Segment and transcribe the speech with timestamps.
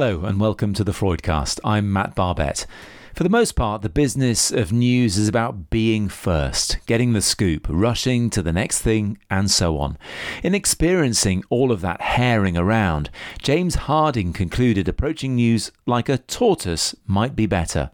[0.00, 1.58] Hello, and welcome to the Freudcast.
[1.64, 2.66] I'm Matt Barbette.
[3.14, 7.66] For the most part, the business of news is about being first, getting the scoop,
[7.68, 9.98] rushing to the next thing, and so on.
[10.44, 13.10] In experiencing all of that herring around,
[13.42, 17.90] James Harding concluded approaching news like a tortoise might be better.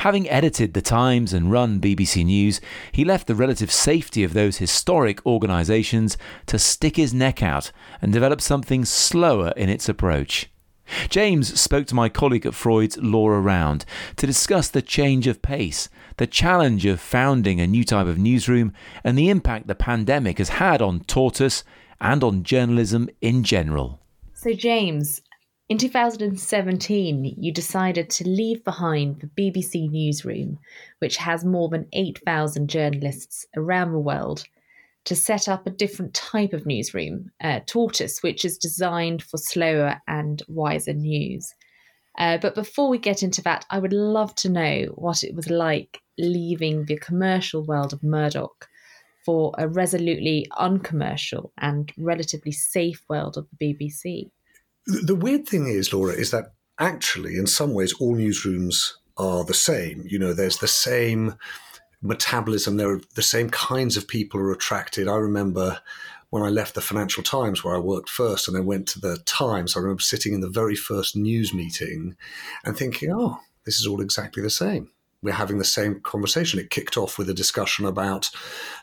[0.00, 2.60] Having edited The Times and run BBC News,
[2.92, 6.18] he left the relative safety of those historic organisations
[6.48, 10.50] to stick his neck out and develop something slower in its approach.
[11.08, 13.84] James spoke to my colleague at Freud's Laura Round
[14.16, 18.72] to discuss the change of pace, the challenge of founding a new type of newsroom,
[19.04, 21.64] and the impact the pandemic has had on Tortoise
[22.00, 24.00] and on journalism in general.
[24.34, 25.20] So, James,
[25.68, 30.58] in 2017, you decided to leave behind the BBC newsroom,
[30.98, 34.44] which has more than 8,000 journalists around the world
[35.10, 40.00] to set up a different type of newsroom, uh, Tortoise, which is designed for slower
[40.06, 41.52] and wiser news.
[42.16, 45.50] Uh, but before we get into that, I would love to know what it was
[45.50, 48.68] like leaving the commercial world of Murdoch
[49.26, 54.30] for a resolutely uncommercial and relatively safe world of the BBC.
[54.86, 59.54] The weird thing is, Laura, is that actually, in some ways, all newsrooms are the
[59.54, 60.04] same.
[60.06, 61.34] You know, there's the same
[62.02, 62.76] metabolism.
[62.76, 65.08] There are the same kinds of people are attracted.
[65.08, 65.80] I remember
[66.30, 69.18] when I left the Financial Times, where I worked first, and then went to the
[69.26, 69.76] Times.
[69.76, 72.16] I remember sitting in the very first news meeting
[72.64, 74.90] and thinking, "Oh, this is all exactly the same."
[75.22, 76.58] We're having the same conversation.
[76.58, 78.30] It kicked off with a discussion about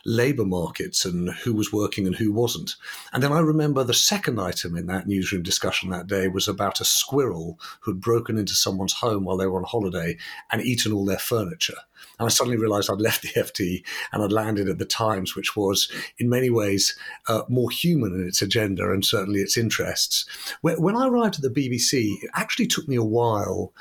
[0.04, 2.76] labour markets and who was working and who wasn't.
[3.12, 6.80] And then I remember the second item in that newsroom discussion that day was about
[6.80, 10.16] a squirrel who'd broken into someone's home while they were on holiday
[10.52, 11.78] and eaten all their furniture.
[12.18, 15.56] And I suddenly realized I'd left the FT and I'd landed at the Times, which
[15.56, 20.24] was in many ways uh, more human in its agenda and certainly its interests.
[20.62, 23.72] When I arrived at the BBC, it actually took me a while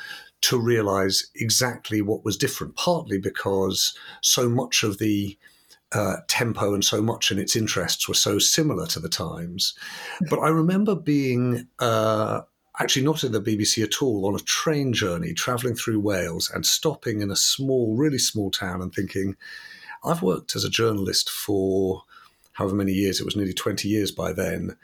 [0.41, 5.37] to realize exactly what was different, partly because so much of the
[5.93, 9.73] uh, tempo and so much in its interests were so similar to the Times.
[10.29, 12.41] But I remember being uh,
[12.79, 16.65] actually not in the BBC at all on a train journey traveling through Wales and
[16.65, 19.35] stopping in a small, really small town and thinking,
[20.03, 22.03] I've worked as a journalist for
[22.53, 24.75] however many years, it was nearly 20 years by then.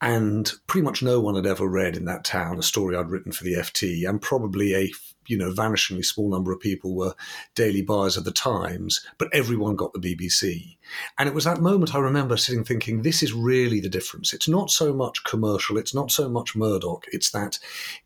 [0.00, 3.32] And pretty much no one had ever read in that town a story I'd written
[3.32, 4.92] for the FT, and probably a
[5.26, 7.14] you know vanishingly small number of people were
[7.54, 10.76] daily buyers of the Times, but everyone got the BBC.
[11.18, 14.32] And it was that moment I remember sitting thinking, this is really the difference.
[14.32, 17.58] It's not so much commercial, it's not so much Murdoch, it's that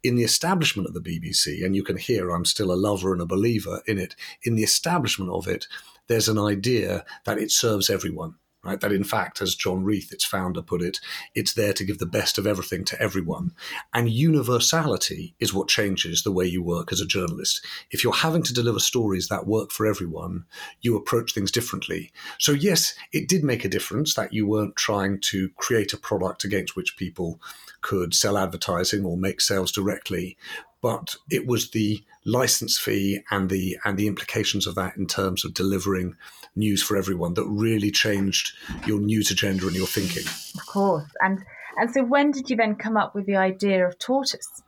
[0.03, 3.23] in the establishment of the BBC, and you can hear I'm still a lover and
[3.23, 5.67] a believer in it, in the establishment of it,
[6.09, 8.81] there's an idea that it serves everyone right?
[8.81, 11.01] That in fact, as John Reith, its founder, put it,
[11.35, 13.53] it's there to give the best of everything to everyone.
[13.93, 17.65] And universality is what changes the way you work as a journalist.
[17.91, 20.45] If you're having to deliver stories that work for everyone,
[20.81, 22.13] you approach things differently.
[22.39, 26.45] So, yes, it did make a difference that you weren't trying to create a product
[26.45, 27.41] against which people
[27.81, 30.37] could sell advertising or make sales directly,
[30.83, 35.45] but it was the license fee and the and the implications of that in terms
[35.45, 36.17] of delivering
[36.55, 38.53] news for everyone that really changed
[38.87, 40.25] your news agenda and your thinking.
[40.55, 41.43] Of course, and
[41.79, 44.63] and so when did you then come up with the idea of tortoise?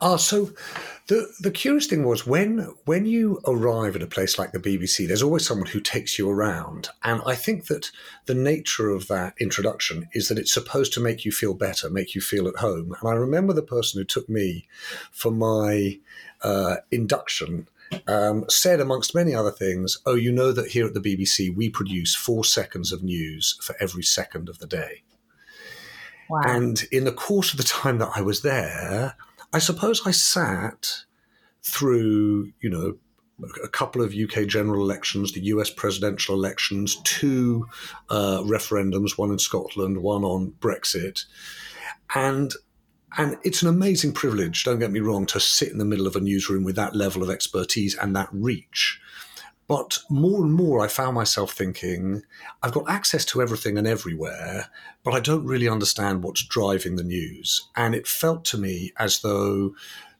[0.00, 0.50] Ah, so
[1.06, 5.06] the the curious thing was when when you arrive at a place like the BBC,
[5.06, 7.90] there's always someone who takes you around, and I think that
[8.26, 12.14] the nature of that introduction is that it's supposed to make you feel better, make
[12.14, 12.94] you feel at home.
[13.00, 14.66] And I remember the person who took me
[15.10, 15.98] for my
[16.42, 17.68] uh, induction
[18.06, 21.68] um, said, amongst many other things, "Oh, you know that here at the BBC we
[21.68, 25.02] produce four seconds of news for every second of the day."
[26.28, 26.40] Wow.
[26.46, 29.16] And in the course of the time that I was there,
[29.54, 31.04] I suppose I sat
[31.62, 32.96] through, you know,
[33.62, 37.68] a couple of UK general elections, the US presidential elections, two
[38.10, 41.24] uh, referendums, one in Scotland, one on Brexit,
[42.16, 42.52] and
[43.16, 44.64] and it's an amazing privilege.
[44.64, 47.22] Don't get me wrong to sit in the middle of a newsroom with that level
[47.22, 49.00] of expertise and that reach.
[49.66, 52.22] But more and more, I found myself thinking,
[52.62, 54.68] I've got access to everything and everywhere,
[55.02, 57.66] but I don't really understand what's driving the news.
[57.74, 59.74] And it felt to me as though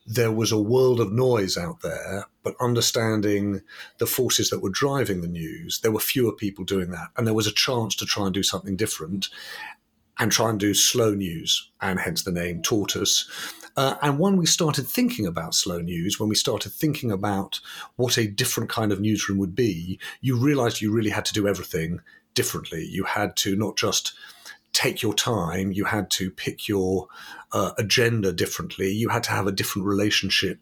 [0.06, 3.62] there was a world of noise out there, but understanding
[3.98, 7.08] the forces that were driving the news, there were fewer people doing that.
[7.16, 9.28] And there was a chance to try and do something different
[10.18, 13.28] and try and do slow news, and hence the name Tortoise.
[13.76, 17.60] Uh, and when we started thinking about slow news, when we started thinking about
[17.96, 21.48] what a different kind of newsroom would be, you realized you really had to do
[21.48, 22.00] everything
[22.34, 22.84] differently.
[22.84, 24.14] You had to not just
[24.72, 25.72] take your time.
[25.72, 27.06] You had to pick your
[27.52, 28.90] uh, agenda differently.
[28.90, 30.58] You had to have a different relationship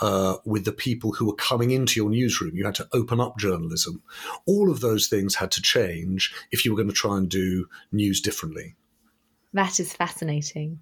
[0.00, 2.54] uh, with the people who were coming into your newsroom.
[2.54, 4.02] You had to open up journalism.
[4.46, 7.68] All of those things had to change if you were going to try and do
[7.90, 8.76] news differently.
[9.52, 10.80] That is fascinating.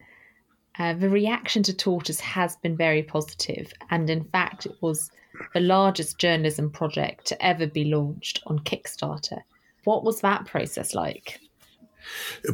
[0.78, 5.10] Uh, the reaction to Tortoise has been very positive, and in fact, it was
[5.52, 9.42] the largest journalism project to ever be launched on Kickstarter.
[9.84, 11.40] What was that process like?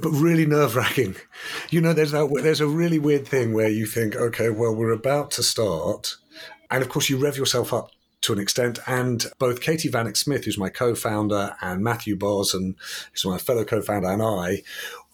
[0.01, 1.17] but really nerve wracking.
[1.71, 4.93] You know, there's that there's a really weird thing where you think, okay, well, we're
[4.93, 6.17] about to start,
[6.71, 7.91] and of course you rev yourself up
[8.23, 8.79] to an extent.
[8.87, 12.75] And both Katie Vanneck-Smith, who's my co-founder, and Matthew Barzun,
[13.13, 14.63] who's my fellow co-founder, and I,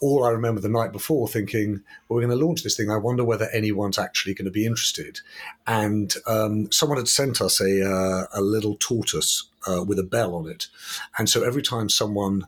[0.01, 2.91] all I remember the night before thinking, well, we're going to launch this thing.
[2.91, 5.21] I wonder whether anyone's actually going to be interested.
[5.67, 10.35] And um, someone had sent us a, uh, a little tortoise uh, with a bell
[10.35, 10.67] on it.
[11.19, 12.47] And so every time someone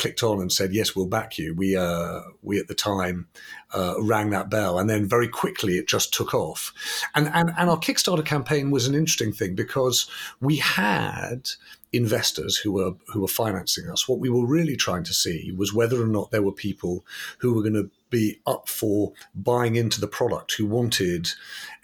[0.00, 3.28] clicked on and said, "Yes, we'll back you," we uh, we at the time
[3.72, 6.72] uh, rang that bell, and then very quickly it just took off.
[7.14, 10.08] And, and and our Kickstarter campaign was an interesting thing because
[10.40, 11.50] we had
[11.92, 14.08] investors who were who were financing us.
[14.08, 17.04] What we were really trying to see was whether or not there were people
[17.38, 21.28] who were going to be up for buying into the product, who wanted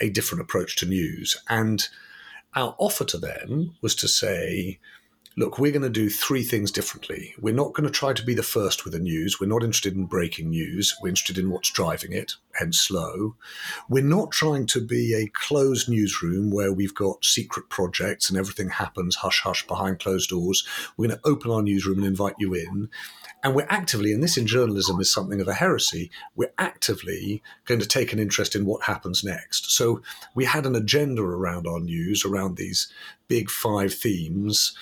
[0.00, 1.88] a different approach to news, and
[2.54, 4.78] our offer to them was to say
[5.38, 7.34] look, we're going to do three things differently.
[7.38, 9.38] We're not going to try to be the first with the news.
[9.38, 10.96] We're not interested in breaking news.
[11.02, 13.36] We're interested in what's driving it, hence slow.
[13.90, 18.70] We're not trying to be a closed newsroom where we've got secret projects and everything
[18.70, 20.66] happens hush hush behind closed doors.
[20.96, 22.88] We're going to open our newsroom and invite you in.
[23.44, 27.80] And we're actively, and this in journalism is something of a heresy, we're actively going
[27.80, 29.70] to take an interest in what happens next.
[29.70, 30.00] So
[30.34, 32.90] we had an agenda around our news, around these
[33.28, 34.74] big five themes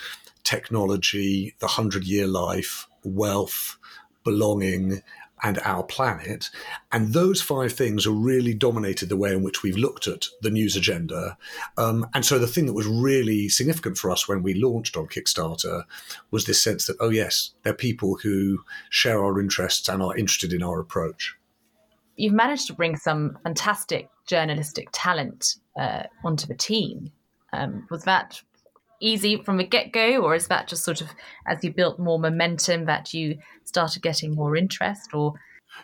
[0.44, 3.76] technology, the hundred year life, wealth,
[4.24, 5.02] belonging,
[5.42, 6.48] and our planet.
[6.90, 10.50] And those five things have really dominated the way in which we've looked at the
[10.50, 11.36] news agenda.
[11.76, 15.06] Um, and so the thing that was really significant for us when we launched on
[15.06, 15.84] Kickstarter
[16.30, 20.16] was this sense that, oh, yes, there are people who share our interests and are
[20.16, 21.36] interested in our approach.
[22.16, 27.10] You've managed to bring some fantastic journalistic talent uh, onto the team.
[27.52, 28.40] Um, was that
[29.04, 31.08] easy from the get go, or is that just sort of
[31.46, 35.12] as you built more momentum that you started getting more interest?
[35.12, 35.34] Or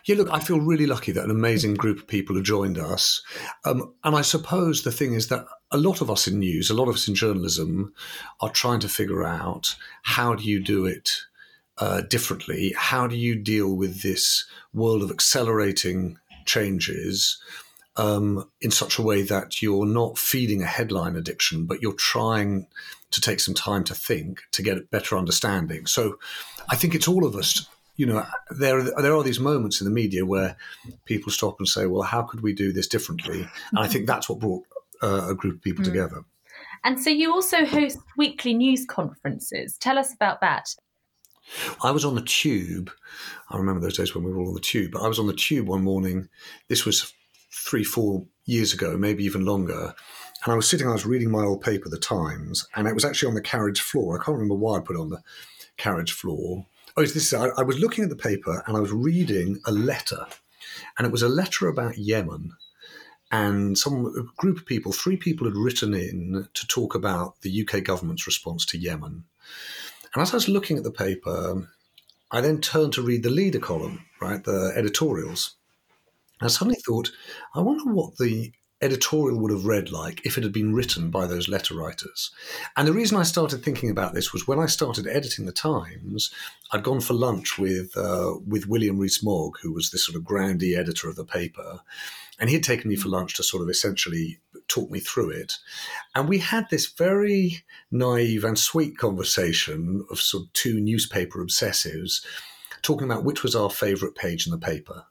[0.05, 3.21] yeah, look, I feel really lucky that an amazing group of people have joined us,
[3.65, 6.73] um, and I suppose the thing is that a lot of us in news, a
[6.73, 7.93] lot of us in journalism,
[8.39, 11.09] are trying to figure out how do you do it.
[11.77, 16.15] Uh, differently, how do you deal with this world of accelerating
[16.45, 17.41] changes
[17.97, 22.67] um, in such a way that you're not feeding a headline addiction, but you're trying
[23.11, 25.85] to take some time to think to get a better understanding.
[25.85, 26.17] So
[26.69, 27.67] I think it's all of us.
[27.97, 30.55] You know, there there are these moments in the media where
[31.05, 33.41] people stop and say, "Well, how could we do this differently?"
[33.71, 34.65] And I think that's what brought
[35.03, 35.87] uh, a group of people mm.
[35.87, 36.23] together.
[36.83, 39.77] And so you also host weekly news conferences.
[39.77, 40.73] Tell us about that.
[41.83, 42.91] I was on the tube.
[43.49, 44.91] I remember those days when we were all on the tube.
[44.91, 46.29] But I was on the tube one morning.
[46.69, 47.13] This was
[47.53, 49.93] three, four years ago, maybe even longer.
[50.43, 53.05] And I was sitting, I was reading my old paper, The Times, and it was
[53.05, 54.19] actually on the carriage floor.
[54.19, 55.21] I can't remember why I put it on the
[55.77, 56.65] carriage floor.
[56.97, 60.25] Oh, this I, I was looking at the paper and I was reading a letter,
[60.97, 62.53] and it was a letter about Yemen.
[63.31, 67.83] And some group of people, three people had written in to talk about the UK
[67.83, 69.23] government's response to Yemen.
[70.13, 71.69] And as I was looking at the paper,
[72.29, 75.55] I then turned to read the leader column, right, the editorials.
[76.41, 77.11] I suddenly thought,
[77.53, 81.27] I wonder what the editorial would have read like if it had been written by
[81.27, 82.31] those letter writers.
[82.75, 86.33] And the reason I started thinking about this was when I started editing the Times,
[86.71, 90.75] I'd gone for lunch with uh, with William Rees-Mogg, who was this sort of grandee
[90.75, 91.81] editor of the paper,
[92.39, 95.57] and he had taken me for lunch to sort of essentially talk me through it.
[96.15, 102.25] And we had this very naive and sweet conversation of sort of two newspaper obsessives
[102.81, 105.05] talking about which was our favourite page in the paper.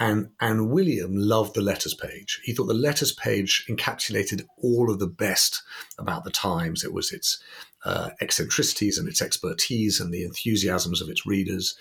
[0.00, 2.40] And, and William loved the letters page.
[2.44, 5.62] He thought the letters page encapsulated all of the best
[5.98, 6.82] about the Times.
[6.82, 7.40] It was its
[7.84, 11.76] uh, eccentricities and its expertise and the enthusiasms of its readers.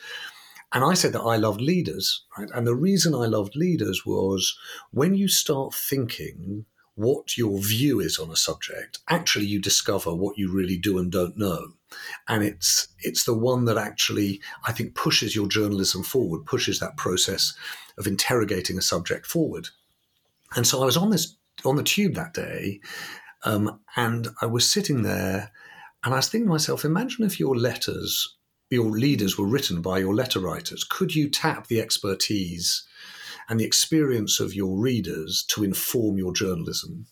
[0.74, 2.50] And I said that I loved leaders, right?
[2.54, 4.58] And the reason I loved leaders was
[4.92, 6.66] when you start thinking
[6.96, 11.12] what your view is on a subject, actually you discover what you really do and
[11.12, 11.74] don't know.
[12.28, 16.98] And it's it's the one that actually I think pushes your journalism forward, pushes that
[16.98, 17.54] process
[17.98, 19.70] of interrogating a subject forward.
[20.56, 21.36] And so I was on this
[21.66, 22.80] on the tube that day,
[23.46, 25.52] um, and I was sitting there,
[26.04, 28.36] and I was thinking to myself, imagine if your letters
[28.74, 30.84] your leaders were written by your letter writers.
[30.84, 32.84] Could you tap the expertise
[33.48, 37.06] and the experience of your readers to inform your journalism?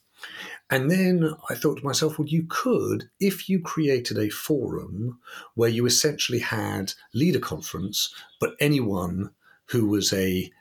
[0.70, 5.20] And then I thought to myself, well, you could if you created a forum
[5.56, 9.32] where you essentially had leader conference, but anyone
[9.66, 10.52] who was a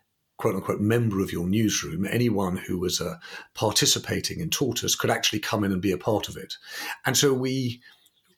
[0.40, 3.16] quote unquote member of your newsroom, anyone who was uh,
[3.54, 6.54] participating in Tortoise could actually come in and be a part of it.
[7.04, 7.80] And so we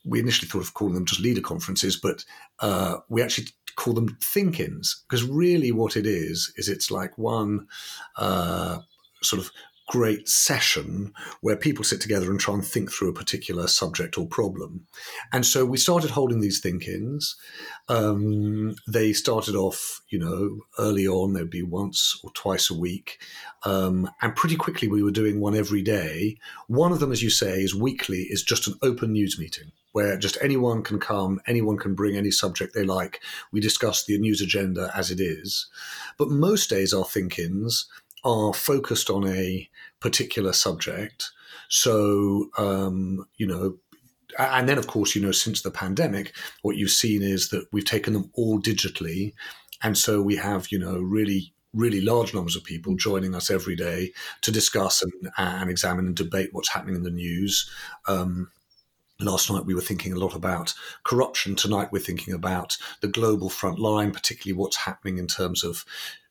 [0.05, 2.25] we initially thought of calling them just leader conferences, but
[2.59, 7.69] uh, we actually call them think-ins because really what it is is it's like one
[8.17, 8.81] uh,
[9.23, 9.53] sort of
[9.93, 14.27] great session where people sit together and try and think through a particular subject or
[14.27, 14.87] problem.
[15.35, 17.37] And so we started holding these think ins.
[17.91, 23.21] Um, they started off, you know, early on, there'd be once or twice a week.
[23.65, 26.39] Um, and pretty quickly, we were doing one every day.
[26.69, 30.17] One of them, as you say, is weekly, is just an open news meeting where
[30.17, 33.21] just anyone can come, anyone can bring any subject they like.
[33.53, 35.67] We discuss the news agenda as it is.
[36.17, 37.87] But most days, our think ins
[38.25, 39.69] are focused on a
[40.01, 41.31] particular subject.
[41.69, 43.79] So, um, you know,
[44.39, 47.85] and then of course, you know, since the pandemic, what you've seen is that we've
[47.85, 49.35] taken them all digitally.
[49.83, 53.77] And so we have, you know, really, really large numbers of people joining us every
[53.77, 54.13] day
[54.43, 57.71] to discuss and, and examine and debate what's happening in the news.
[58.07, 58.51] Um,
[59.21, 60.75] Last night we were thinking a lot about
[61.05, 61.55] corruption.
[61.55, 65.85] Tonight we're thinking about the global front line, particularly what's happening in terms of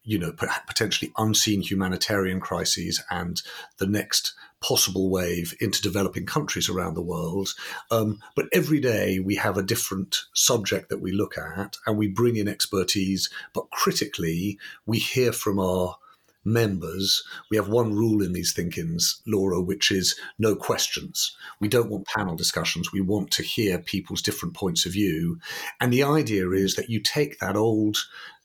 [0.04, 0.34] you know,
[0.68, 3.42] potentially unseen humanitarian crises and
[3.78, 7.50] the next possible wave into developing countries around the world.
[7.90, 12.08] Um, but every day we have a different subject that we look at and we
[12.08, 15.98] bring in expertise, but critically, we hear from our
[16.44, 21.36] members, we have one rule in these think-ins, Laura, which is no questions.
[21.60, 22.92] We don't want panel discussions.
[22.92, 25.40] We want to hear people's different points of view.
[25.80, 27.98] And the idea is that you take that old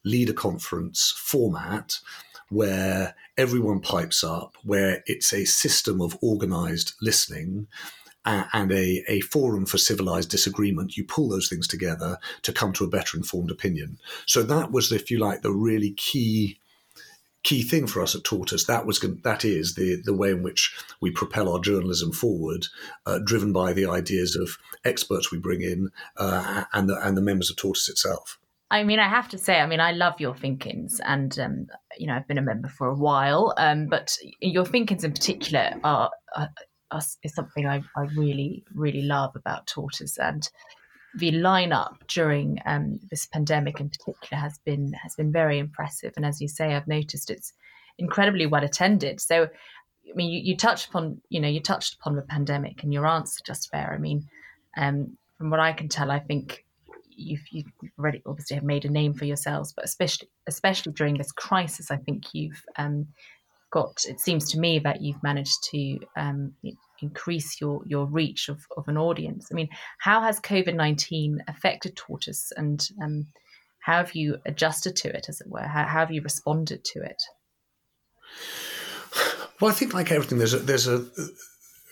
[0.06, 1.98] leader conference format
[2.48, 7.66] where everyone pipes up, where it's a system of organized listening
[8.24, 12.84] and a, a forum for civilized disagreement, you pull those things together to come to
[12.84, 13.98] a better informed opinion.
[14.26, 16.58] So that was, if you like, the really key
[17.44, 18.64] key thing for us at Tortoise.
[18.64, 22.66] That was that is the the way in which we propel our journalism forward,
[23.06, 27.22] uh, driven by the ideas of experts we bring in uh, and the and the
[27.22, 28.40] members of Tortoise itself.
[28.68, 32.06] I mean, I have to say, I mean, I love your think-ins, and um, you
[32.08, 36.10] know, I've been a member for a while, um, but your think-ins in particular are,
[36.34, 36.50] are,
[37.22, 40.48] is something I, I really, really love about Tortoise, and
[41.16, 46.26] the lineup during um, this pandemic in particular has been has been very impressive, and
[46.26, 47.52] as you say, I've noticed it's
[47.98, 49.20] incredibly well attended.
[49.20, 52.92] So, I mean, you, you touched upon, you know, you touched upon the pandemic, and
[52.92, 53.92] your answer just fair.
[53.94, 54.28] I mean,
[54.76, 56.64] um, from what I can tell, I think
[57.16, 57.66] you've, you've
[57.98, 61.96] already obviously have made a name for yourselves, but especially especially during this crisis, I
[61.96, 63.08] think you've um,
[63.70, 64.04] got.
[64.06, 66.52] It seems to me that you've managed to um,
[67.00, 69.48] increase your your reach of, of an audience.
[69.50, 69.68] I mean,
[69.98, 73.26] how has COVID nineteen affected Tortoise, and um,
[73.80, 75.62] how have you adjusted to it, as it were?
[75.62, 77.22] How, how have you responded to it?
[79.60, 81.06] Well, I think like everything, there's a there's a.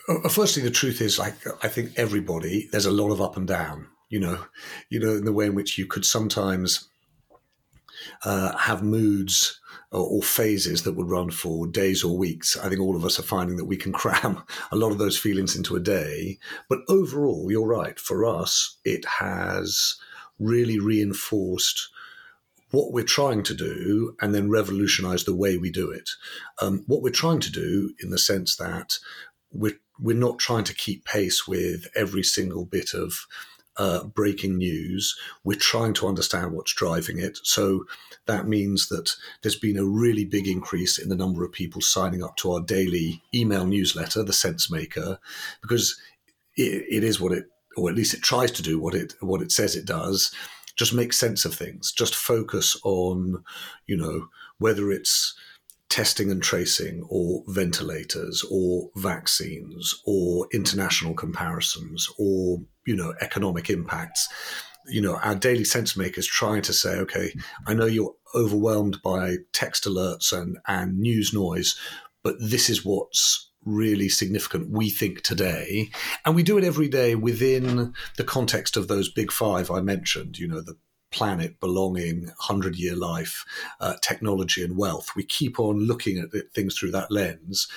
[0.07, 3.49] Uh, firstly, the truth is, like I think everybody, there's a lot of up and
[3.49, 4.45] down you know,
[4.89, 6.89] you know, in the way in which you could sometimes
[8.25, 12.57] uh, have moods or, or, phases that would run for days or weeks.
[12.57, 15.19] I think all of us are finding that we can cram a lot of those
[15.19, 16.39] feelings into a day.
[16.69, 17.99] But overall, you're right.
[17.99, 19.97] For us, it has
[20.39, 21.89] really reinforced
[22.71, 26.11] what we're trying to do and then revolutionize the way we do it.
[26.61, 28.99] Um, what we're trying to do in the sense that
[29.53, 33.27] we're, we're not trying to keep pace with every single bit of
[33.77, 35.17] uh, breaking news.
[35.43, 37.39] We're trying to understand what's driving it.
[37.43, 37.85] So
[38.27, 42.23] that means that there's been a really big increase in the number of people signing
[42.23, 45.19] up to our daily email newsletter, The Sensemaker,
[45.61, 46.01] because
[46.57, 49.43] it, it is what it, or at least it tries to do what it what
[49.43, 50.33] it says it does.
[50.77, 51.93] Just make sense of things.
[51.93, 53.45] Just focus on,
[53.87, 54.29] you know,
[54.59, 55.35] whether it's
[55.95, 64.29] testing and tracing or ventilators or vaccines or international comparisons or you know economic impacts.
[64.89, 67.33] You know our daily sense makers trying to say okay
[67.67, 71.79] i know you're overwhelmed by text alerts and and news noise
[72.23, 75.91] but this is what's really significant we think today.
[76.25, 80.39] And we do it every day within the context of those big five i mentioned
[80.39, 80.77] you know the
[81.15, 83.45] planet, belonging, 100 year life,
[83.81, 85.11] uh, technology, and wealth.
[85.17, 87.69] We keep on looking at things through that lens.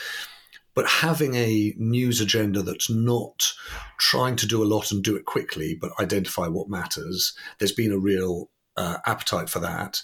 [0.73, 3.51] but having a news agenda that's not
[3.97, 7.33] trying to do a lot and do it quickly, but identify what matters.
[7.57, 10.01] There's been a real uh, appetite for that.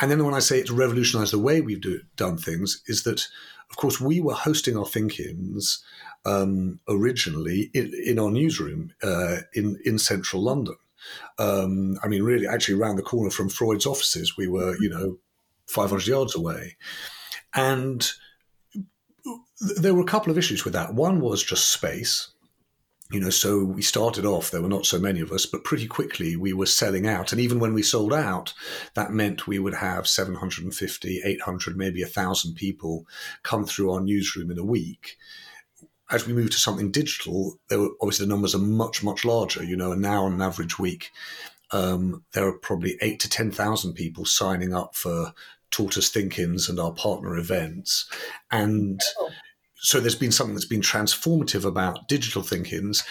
[0.00, 3.28] And then when I say it's revolutionized the way we've do, done things, is that,
[3.70, 5.84] of course, we were hosting our think-ins
[6.24, 10.76] um, originally in, in, our newsroom uh, in in central London.
[11.38, 15.18] Um, I mean, really, actually, around the corner from Freud's offices, we were, you know,
[15.68, 16.76] 500 yards away,
[17.54, 18.08] and
[19.78, 20.94] there were a couple of issues with that.
[20.94, 22.28] One was just space
[23.10, 25.86] you know, so we started off, there were not so many of us, but pretty
[25.86, 27.30] quickly we were selling out.
[27.30, 28.52] And even when we sold out,
[28.94, 33.06] that meant we would have 750, 800, maybe 1,000 people
[33.44, 35.18] come through our newsroom in a week.
[36.10, 39.64] As we move to something digital, there were, obviously the numbers are much, much larger,
[39.64, 41.10] you know, and now on an average week,
[41.72, 45.32] um, there are probably eight to 10,000 people signing up for
[45.72, 48.08] Tortoise Think-ins and our partner events.
[48.52, 49.30] And oh
[49.78, 53.04] so there's been something that's been transformative about digital think-ins.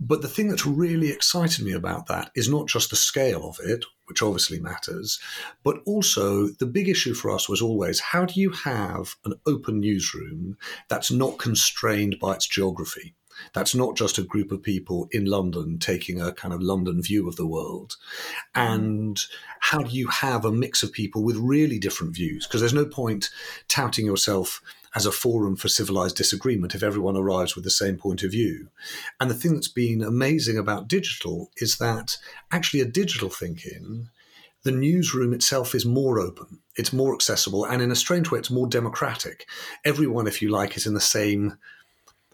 [0.00, 3.58] But the thing that's really excited me about that is not just the scale of
[3.64, 5.18] it, which obviously matters,
[5.62, 9.80] but also the big issue for us was always how do you have an open
[9.80, 10.56] newsroom
[10.88, 13.14] that's not constrained by its geography?
[13.52, 17.28] That's not just a group of people in London taking a kind of London view
[17.28, 17.96] of the world.
[18.54, 19.20] And
[19.60, 22.46] how do you have a mix of people with really different views?
[22.46, 23.30] Because there's no point
[23.68, 24.60] touting yourself
[24.94, 28.68] as a forum for civilized disagreement if everyone arrives with the same point of view.
[29.20, 32.16] And the thing that's been amazing about digital is that
[32.52, 34.08] actually a digital think-in,
[34.62, 38.50] the newsroom itself is more open, it's more accessible, and in a strange way, it's
[38.50, 39.46] more democratic.
[39.84, 41.58] Everyone, if you like, is in the same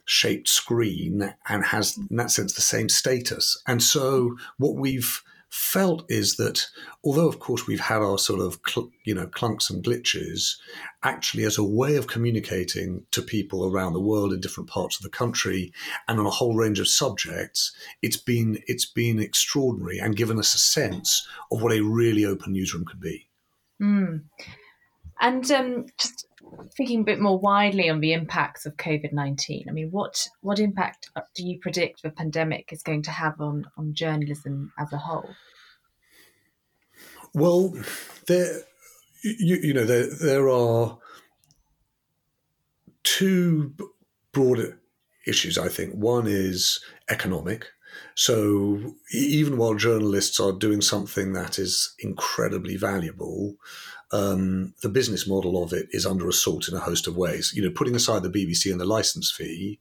[0.05, 3.61] shaped screen and has, in that sense, the same status.
[3.67, 6.65] And so, what we've felt is that
[7.05, 10.57] although of course we've had our sort of cl- you know clunks and glitches
[11.03, 15.03] actually as a way of communicating to people around the world in different parts of
[15.03, 15.73] the country
[16.07, 20.55] and on a whole range of subjects it's been it's been extraordinary and given us
[20.55, 23.29] a sense of what a really open newsroom could be
[23.83, 24.23] mm.
[25.21, 26.29] and um, just
[26.77, 30.59] thinking a bit more widely on the impacts of COVID nineteen, I mean, what what
[30.59, 34.99] impact do you predict the pandemic is going to have on on journalism as a
[34.99, 35.29] whole?
[37.35, 37.75] Well,
[38.27, 38.63] there,
[39.23, 40.99] you, you know, there there are
[43.03, 43.75] two
[44.33, 44.81] broader
[45.27, 45.59] issues.
[45.59, 47.67] I think one is economic.
[48.15, 53.57] So even while journalists are doing something that is incredibly valuable,
[54.13, 57.53] um, the business model of it is under assault in a host of ways.
[57.55, 59.79] You know, putting aside the BBC and the license fee,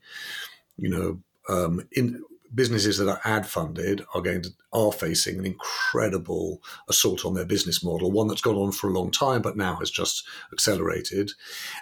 [0.77, 5.45] you know, um, in businesses that are ad funded are going to are facing an
[5.45, 9.57] incredible assault on their business model, one that's gone on for a long time but
[9.57, 11.31] now has just accelerated.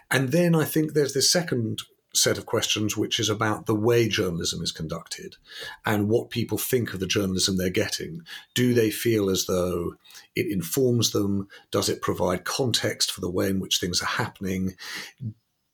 [0.10, 1.82] And then I think there's this second
[2.14, 5.36] set of questions, which is about the way journalism is conducted
[5.86, 8.22] and what people think of the journalism they're getting.
[8.56, 9.96] Do they feel as though
[10.36, 11.48] it informs them?
[11.72, 14.76] Does it provide context for the way in which things are happening?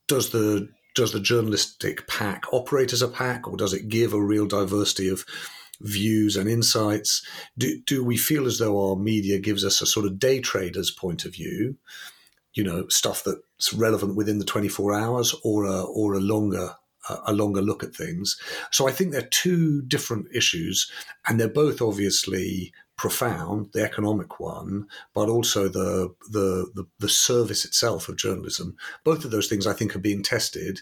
[0.07, 4.21] Does the does the journalistic pack operate as a pack, or does it give a
[4.21, 5.25] real diversity of
[5.81, 7.25] views and insights?
[7.57, 10.91] Do, do we feel as though our media gives us a sort of day trader's
[10.91, 11.77] point of view?
[12.55, 16.75] you know stuff that's relevant within the 24 hours or a, or a longer
[17.27, 18.39] a longer look at things.
[18.71, 20.89] So I think they're two different issues,
[21.27, 22.71] and they're both obviously
[23.03, 23.69] profound.
[23.73, 28.77] The economic one, but also the the the, the service itself of journalism.
[29.03, 30.79] Both of those things I think are being tested.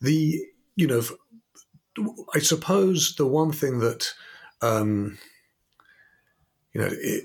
[0.00, 0.40] The
[0.76, 1.02] you know,
[2.32, 4.12] I suppose the one thing that
[4.62, 5.18] um,
[6.72, 6.90] you know.
[6.92, 7.24] It,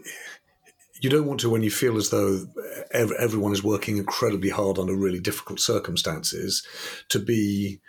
[1.02, 2.46] you don't want to when you feel as though
[2.92, 6.62] everyone is working incredibly hard under really difficult circumstances
[7.08, 7.80] to be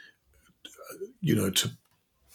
[1.20, 1.72] you know to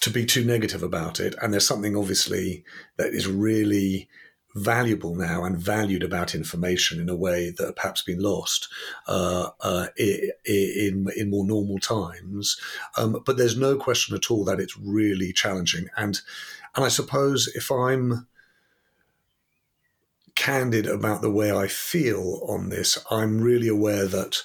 [0.02, 2.64] to be too negative about it and there's something obviously
[2.98, 4.08] that is really
[4.56, 8.70] valuable now and valued about information in a way that perhaps been lost
[9.08, 12.60] uh, uh, in in more normal times.
[12.98, 15.90] Um, but there's no question at all that it's really challenging.
[15.98, 16.22] And
[16.74, 18.28] and I suppose if I'm
[20.36, 24.38] candid about the way I feel on this, I'm really aware that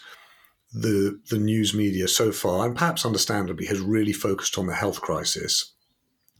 [0.72, 5.00] the the news media so far, and perhaps understandably, has really focused on the health
[5.00, 5.74] crisis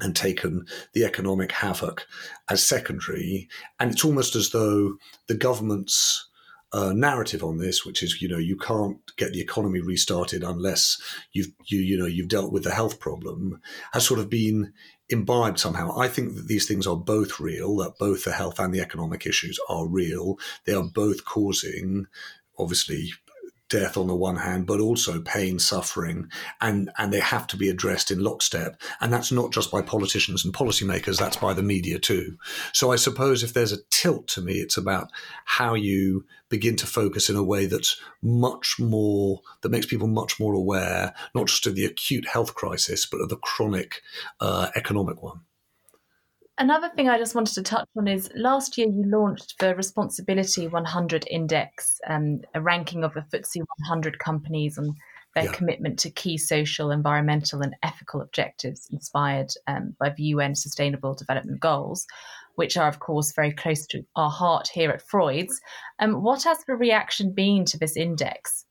[0.00, 2.06] and taken the economic havoc
[2.48, 3.48] as secondary.
[3.78, 6.26] And it's almost as though the government's
[6.72, 11.00] uh, narrative on this, which is you know you can't get the economy restarted unless
[11.32, 13.60] you've you you know you've dealt with the health problem,
[13.92, 14.72] has sort of been
[15.08, 15.96] imbibed somehow.
[15.98, 19.26] I think that these things are both real, that both the health and the economic
[19.26, 20.38] issues are real.
[20.64, 22.06] They are both causing,
[22.56, 23.10] obviously,
[23.70, 26.28] death on the one hand, but also pain, suffering,
[26.60, 28.80] and, and they have to be addressed in lockstep.
[29.00, 32.36] And that's not just by politicians and policymakers, that's by the media too.
[32.74, 35.10] So I suppose if there's a tilt to me, it's about
[35.46, 40.38] how you begin to focus in a way that's much more, that makes people much
[40.38, 44.02] more aware, not just of the acute health crisis, but of the chronic
[44.40, 45.40] uh, economic one.
[46.60, 50.68] Another thing I just wanted to touch on is last year you launched the Responsibility
[50.68, 54.94] 100 Index, um, a ranking of the FTSE 100 companies and
[55.34, 55.52] their yeah.
[55.52, 61.58] commitment to key social, environmental, and ethical objectives inspired um, by the UN Sustainable Development
[61.58, 62.06] Goals,
[62.56, 65.62] which are, of course, very close to our heart here at Freud's.
[65.98, 68.66] Um, what has the reaction been to this index?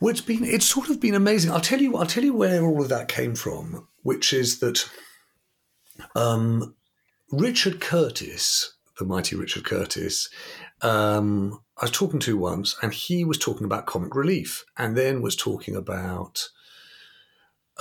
[0.00, 1.50] Well, it's been it's sort of been amazing.
[1.50, 4.86] I'll tell you I'll tell you where all of that came from, which is that
[6.14, 6.74] um,
[7.30, 10.28] Richard Curtis, the mighty Richard Curtis,
[10.82, 15.22] um, I was talking to once, and he was talking about comic relief, and then
[15.22, 16.48] was talking about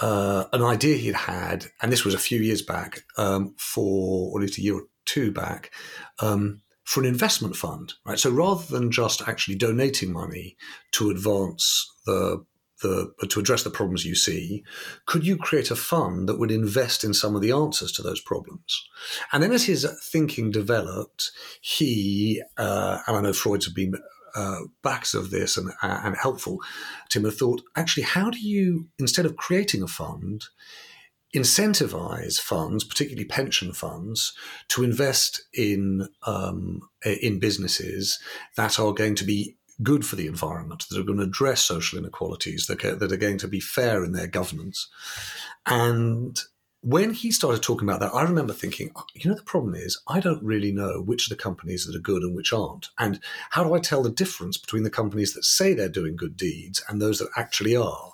[0.01, 4.39] uh, an idea he'd had, and this was a few years back, um, for or
[4.39, 5.71] at least a year or two back,
[6.19, 8.19] um, for an investment fund, right?
[8.19, 10.57] So rather than just actually donating money
[10.93, 12.43] to advance the
[12.81, 14.63] the to address the problems you see,
[15.05, 18.21] could you create a fund that would invest in some of the answers to those
[18.21, 18.83] problems?
[19.31, 23.93] And then as his thinking developed, he uh, and I know Freud's have been
[24.35, 26.59] uh, backs of this and, uh, and helpful.
[27.09, 30.45] Tim have thought actually, how do you instead of creating a fund?
[31.33, 34.33] incentivize funds, particularly pension funds,
[34.67, 38.19] to invest in um, in businesses
[38.57, 41.99] that are going to be good for the environment, that are going to address social
[41.99, 44.89] inequalities, that that are going to be fair in their governance.
[45.65, 46.39] And
[46.83, 50.01] when he started talking about that, I remember thinking, oh, you know, the problem is
[50.07, 52.89] I don't really know which of the companies that are good and which aren't.
[52.97, 53.19] And
[53.51, 56.83] how do I tell the difference between the companies that say they're doing good deeds
[56.89, 58.13] and those that actually are?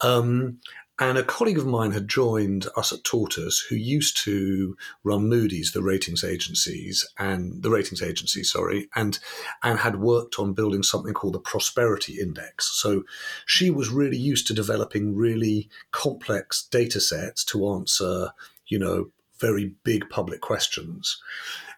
[0.00, 0.58] Um,
[0.98, 5.72] and a colleague of mine had joined us at Tortoise, who used to run Moody's,
[5.72, 9.18] the ratings agencies, and the ratings agency, sorry, and
[9.62, 12.78] and had worked on building something called the Prosperity Index.
[12.80, 13.04] So
[13.46, 18.30] she was really used to developing really complex data sets to answer,
[18.66, 21.20] you know, very big public questions.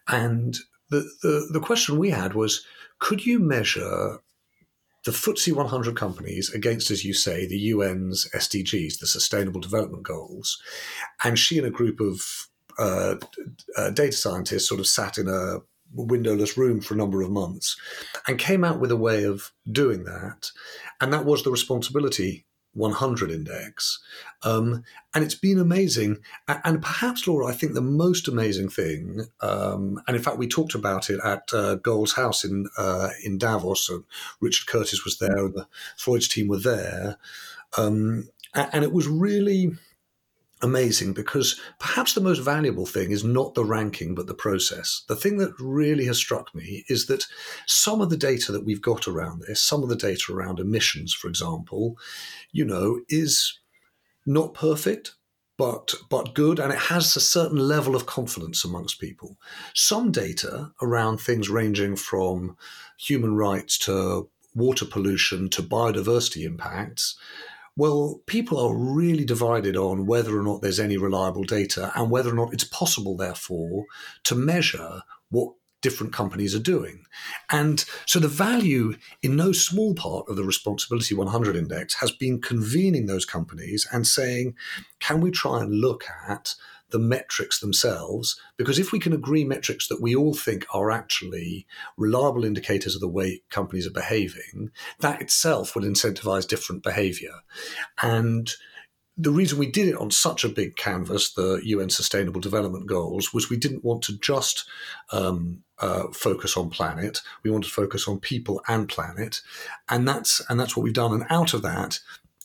[0.08, 0.56] And
[0.90, 2.64] the, the, the question we had was
[2.98, 4.20] could you measure
[5.04, 10.60] the FTSE 100 companies against, as you say, the UN's SDGs, the Sustainable Development Goals.
[11.22, 12.22] And she and a group of
[12.78, 13.16] uh,
[13.76, 15.58] uh, data scientists sort of sat in a
[15.92, 17.76] windowless room for a number of months
[18.26, 20.50] and came out with a way of doing that.
[21.00, 24.00] And that was the responsibility 100 index.
[24.42, 24.84] Um,
[25.14, 26.18] and it's been amazing.
[26.48, 30.74] And perhaps, Laura, I think the most amazing thing, um, and in fact, we talked
[30.74, 33.86] about it at uh, Gold's house in uh, in Davos.
[33.86, 34.04] So
[34.40, 37.16] Richard Curtis was there, and the Freud's team were there.
[37.76, 39.72] Um, and it was really
[40.62, 45.02] amazing because perhaps the most valuable thing is not the ranking but the process.
[45.08, 47.26] The thing that really has struck me is that
[47.66, 51.12] some of the data that we've got around this, some of the data around emissions,
[51.12, 51.98] for example,
[52.52, 53.58] you know, is
[54.26, 55.14] not perfect,
[55.56, 59.38] but but good and it has a certain level of confidence amongst people
[59.72, 62.56] some data around things ranging from
[62.98, 67.16] human rights to water pollution to biodiversity impacts
[67.76, 72.30] well, people are really divided on whether or not there's any reliable data and whether
[72.30, 73.84] or not it's possible, therefore,
[74.24, 77.04] to measure what different companies are doing.
[77.50, 82.40] And so the value in no small part of the Responsibility 100 Index has been
[82.40, 84.54] convening those companies and saying,
[85.00, 86.54] can we try and look at
[86.90, 91.66] the metrics themselves, because if we can agree metrics that we all think are actually
[91.96, 94.70] reliable indicators of the way companies are behaving,
[95.00, 97.40] that itself will incentivize different behavior.
[98.02, 98.52] And
[99.16, 103.32] the reason we did it on such a big canvas, the UN Sustainable Development Goals,
[103.32, 104.64] was we didn't want to just
[105.12, 107.20] um, uh, focus on planet.
[107.44, 109.40] We wanted to focus on people and planet,
[109.88, 111.12] and that's and that's what we've done.
[111.12, 112.00] And out of that,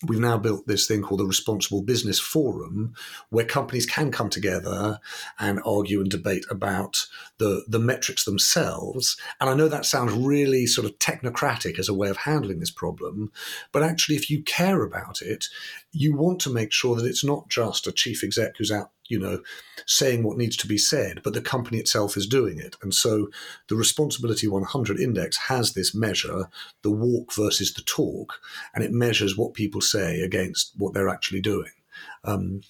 [0.08, 2.94] we've now built this thing called the Responsible Business Forum,
[3.30, 5.00] where companies can come together
[5.40, 7.06] and argue and debate about
[7.38, 9.18] the, the metrics themselves.
[9.42, 12.72] And I know that sounds really sort of technocratic as a way of handling this
[12.72, 13.32] problem,
[13.72, 15.46] but actually, if you care about it,
[15.92, 19.20] you want to make sure that it's not just a chief exec who's out you
[19.20, 19.42] know,
[19.86, 22.78] saying what needs to be said, but the company itself is doing it.
[22.82, 23.30] And so
[23.68, 26.48] the Responsibility 100 Index has this measure,
[26.84, 28.40] the walk versus the talk,
[28.74, 31.72] and it measures what people say against what they're actually doing.
[32.24, 32.62] Um,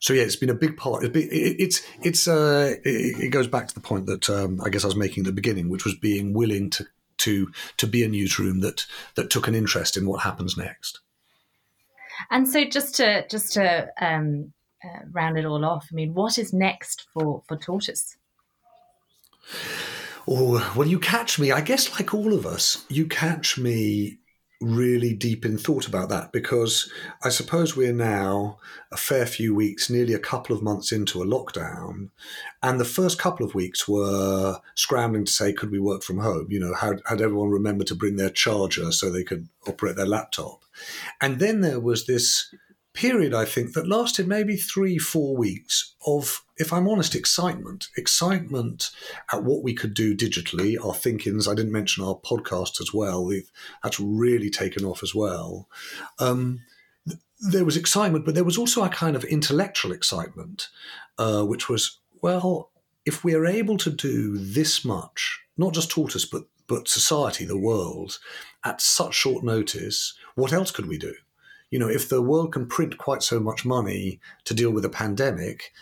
[0.00, 1.04] so yeah, it's been a big part.
[1.14, 4.96] It's it's uh, it goes back to the point that um, I guess I was
[4.96, 6.86] making at the beginning, which was being willing to
[7.18, 11.00] to to be a newsroom that that took an interest in what happens next.
[12.30, 14.52] And so, just to just to um,
[14.84, 18.16] uh, round it all off, I mean, what is next for for Tortoise?
[20.28, 21.52] Oh, well, you catch me.
[21.52, 24.18] I guess, like all of us, you catch me
[24.60, 26.90] really deep in thought about that because
[27.22, 28.58] I suppose we're now
[28.90, 32.08] a fair few weeks, nearly a couple of months into a lockdown.
[32.62, 36.46] And the first couple of weeks were scrambling to say, could we work from home?
[36.48, 40.06] You know, how had everyone remember to bring their charger so they could operate their
[40.06, 40.64] laptop?
[41.20, 42.52] And then there was this
[42.96, 47.86] period, I think, that lasted maybe three, four weeks of, if I'm honest, excitement.
[47.96, 48.90] Excitement
[49.32, 51.46] at what we could do digitally, our think-ins.
[51.46, 53.30] I didn't mention our podcast as well.
[53.84, 55.68] That's really taken off as well.
[56.18, 56.62] Um,
[57.38, 60.68] there was excitement, but there was also a kind of intellectual excitement,
[61.18, 62.70] uh, which was, well,
[63.04, 67.56] if we are able to do this much, not just Tortoise, but but society, the
[67.56, 68.18] world,
[68.64, 71.14] at such short notice, what else could we do?
[71.70, 74.90] You know, if the world can print quite so much money to deal with a
[74.90, 75.72] pandemic,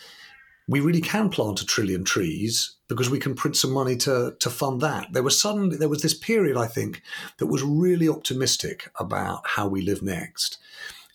[0.67, 4.51] we really can plant a trillion trees because we can print some money to to
[4.51, 5.13] fund that.
[5.13, 7.03] There was suddenly there was this period, I think,
[7.39, 10.59] that was really optimistic about how we live next.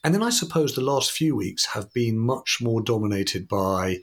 [0.03, 3.97] And then I suppose the last few weeks have been much more dominated by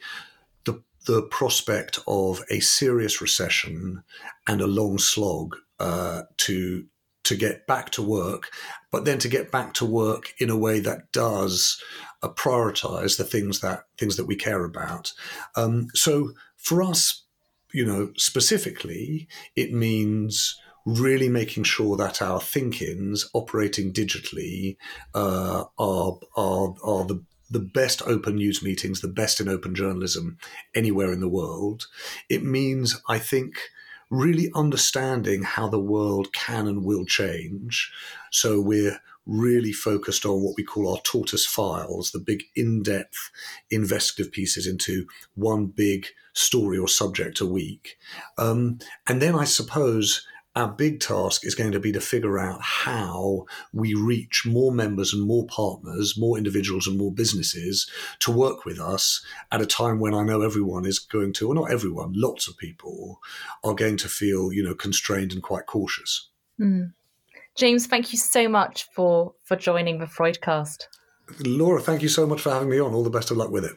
[0.65, 4.03] the the prospect of a serious recession
[4.49, 6.87] and a long slog uh, to
[7.27, 8.51] to get back to work,
[8.91, 11.81] but then to get back to work in a way that does
[12.23, 15.13] uh, prioritize the things that things that we care about.
[15.55, 17.25] Um, so for us,
[17.73, 24.77] you know, specifically, it means really making sure that our think-ins operating digitally
[25.15, 30.37] uh, are, are, are the the best open news meetings, the best in open journalism
[30.75, 31.87] anywhere in the world.
[32.29, 33.55] It means, I think,
[34.11, 37.93] really understanding how the world can and will change.
[38.31, 43.31] So we're really focused on what we call our tortoise files, the big in depth
[43.71, 47.99] investigative pieces into one big story or subject a week.
[48.39, 50.25] Um, and then I suppose
[50.57, 55.13] our big task is going to be to figure out how we reach more members
[55.13, 57.89] and more partners, more individuals and more businesses
[58.21, 61.55] to work with us at a time when I know everyone is going to, or
[61.55, 63.21] not everyone, lots of people
[63.63, 66.31] are going to feel, you know, constrained and quite cautious.
[66.59, 66.95] Mm.
[67.55, 70.85] James, thank you so much for for joining the Freudcast.
[71.41, 72.95] Laura, thank you so much for having me on.
[72.95, 73.77] All the best of luck with it.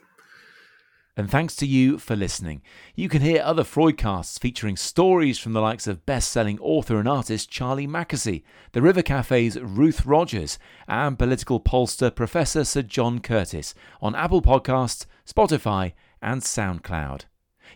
[1.17, 2.61] And thanks to you for listening.
[2.95, 7.09] You can hear other Freudcasts featuring stories from the likes of best selling author and
[7.09, 13.73] artist Charlie Mackesy, The River Cafe's Ruth Rogers, and political pollster Professor Sir John Curtice
[14.01, 17.23] on Apple Podcasts, Spotify, and SoundCloud.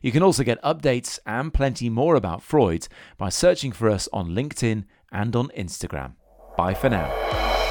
[0.02, 4.30] You can also get updates and plenty more about Freud by searching for us on
[4.30, 6.14] LinkedIn and on Instagram.
[6.58, 7.63] Bye for now.